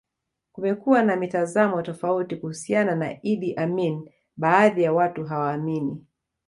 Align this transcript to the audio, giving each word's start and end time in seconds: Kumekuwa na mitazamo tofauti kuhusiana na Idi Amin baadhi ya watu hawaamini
Kumekuwa 0.51 1.03
na 1.03 1.15
mitazamo 1.15 1.81
tofauti 1.81 2.35
kuhusiana 2.35 2.95
na 2.95 3.21
Idi 3.25 3.53
Amin 3.55 4.09
baadhi 4.37 4.83
ya 4.83 4.93
watu 4.93 5.23
hawaamini 5.25 6.05